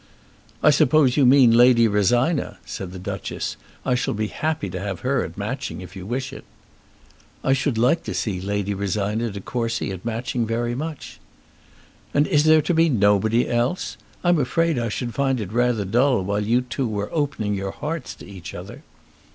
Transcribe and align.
"I 0.63 0.71
suppose 0.71 1.15
you 1.15 1.27
mean 1.27 1.51
Lady 1.51 1.87
Rosina?" 1.87 2.57
said 2.65 2.91
the 2.91 2.97
Duchess. 2.97 3.55
"I 3.85 3.93
shall 3.93 4.15
be 4.15 4.29
happy 4.29 4.67
to 4.67 4.79
have 4.79 5.01
her 5.01 5.23
at 5.23 5.37
Matching 5.37 5.79
if 5.81 5.95
you 5.95 6.07
wish 6.07 6.33
it." 6.33 6.43
"I 7.43 7.53
should 7.53 7.77
like 7.77 8.01
to 8.05 8.15
see 8.15 8.41
Lady 8.41 8.73
Rosina 8.73 9.29
De 9.29 9.39
Courcy 9.39 9.91
at 9.91 10.03
Matching 10.03 10.47
very 10.47 10.73
much." 10.73 11.19
"And 12.15 12.25
is 12.25 12.45
there 12.45 12.63
to 12.63 12.73
be 12.73 12.89
nobody 12.89 13.47
else? 13.47 13.95
I'm 14.23 14.39
afraid 14.39 14.79
I 14.79 14.89
should 14.89 15.13
find 15.13 15.39
it 15.39 15.51
rather 15.53 15.85
dull 15.85 16.23
while 16.23 16.41
you 16.43 16.61
two 16.61 16.87
were 16.87 17.13
opening 17.13 17.53
your 17.53 17.69
hearts 17.69 18.15
to 18.15 18.25
each 18.25 18.55
other." 18.55 18.81